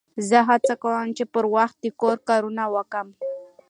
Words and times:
زه 0.29 0.39
هڅه 0.49 0.73
کوم، 0.81 1.07
چي 1.17 1.23
پر 1.33 1.45
وخت 1.55 1.75
د 1.83 1.85
کور 2.01 2.17
کارونه 2.29 2.63
وکم. 2.75 3.07